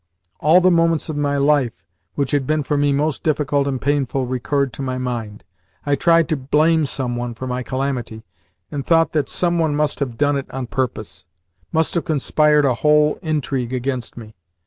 [0.39, 4.25] All the moments in my life which had been for me most difficult and painful
[4.25, 5.43] recurred to my mind.
[5.85, 8.23] I tried to blame some one for my calamity,
[8.71, 11.25] and thought that some one must have done it on purpose
[11.71, 14.33] must have conspired a whole intrigue against me.